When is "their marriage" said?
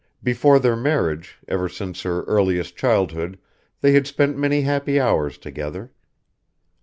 0.57-1.37